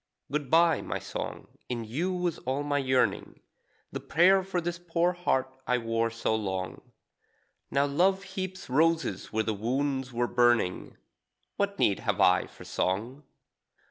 Good 0.31 0.49
bye, 0.49 0.81
my 0.81 0.97
song, 0.97 1.47
in 1.69 1.83
you 1.85 2.11
was 2.11 2.39
all 2.39 2.63
my 2.63 2.79
yearning, 2.79 3.39
The 3.91 3.99
prayer 3.99 4.41
for 4.41 4.59
this 4.59 4.79
poor 4.79 5.13
heart 5.13 5.55
I 5.67 5.77
wore 5.77 6.09
so 6.09 6.33
long. 6.33 6.81
Now 7.69 7.85
love 7.85 8.23
heaps 8.23 8.67
roses 8.67 9.31
where 9.31 9.43
the 9.43 9.53
wounds 9.53 10.11
were 10.11 10.25
burning; 10.25 10.97
What 11.55 11.77
need 11.77 11.99
have 11.99 12.19
I 12.19 12.47
for 12.47 12.63
song? 12.63 13.21